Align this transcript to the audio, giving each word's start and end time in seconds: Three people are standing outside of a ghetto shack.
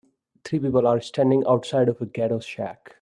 Three 0.43 0.57
people 0.57 0.87
are 0.87 0.99
standing 0.99 1.43
outside 1.47 1.87
of 1.87 2.01
a 2.01 2.07
ghetto 2.07 2.39
shack. 2.39 2.95